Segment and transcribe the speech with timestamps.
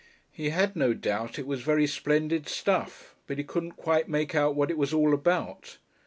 [0.31, 4.55] He had no doubt it was very splendid stuff, but he couldn't quite make out
[4.55, 5.77] what it was all about.